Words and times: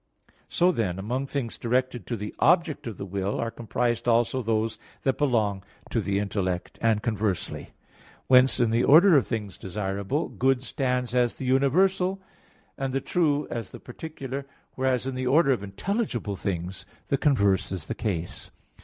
So 0.49 0.71
then, 0.71 0.97
among 0.97 1.27
things 1.27 1.59
directed 1.59 2.07
to 2.07 2.17
the 2.17 2.33
object 2.39 2.87
of 2.87 2.97
the 2.97 3.05
will, 3.05 3.39
are 3.39 3.51
comprised 3.51 4.07
also 4.07 4.41
those 4.41 4.79
that 5.03 5.19
belong 5.19 5.61
to 5.91 6.01
the 6.01 6.17
intellect; 6.17 6.79
and 6.81 7.03
conversely. 7.03 7.73
Whence 8.25 8.59
in 8.59 8.71
the 8.71 8.83
order 8.83 9.15
of 9.15 9.27
things 9.27 9.59
desirable, 9.59 10.27
good 10.27 10.63
stands 10.63 11.13
as 11.13 11.35
the 11.35 11.45
universal, 11.45 12.19
and 12.79 12.93
the 12.93 12.99
true 12.99 13.47
as 13.51 13.69
the 13.69 13.79
particular; 13.79 14.47
whereas 14.73 15.05
in 15.05 15.13
the 15.13 15.27
order 15.27 15.51
of 15.51 15.61
intelligible 15.61 16.35
things 16.35 16.87
the 17.09 17.17
converse 17.19 17.71
is 17.71 17.85
the 17.85 17.93
case. 17.93 18.49